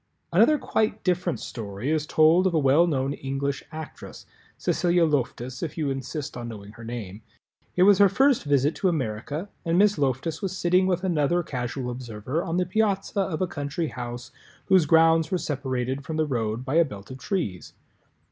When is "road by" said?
16.25-16.77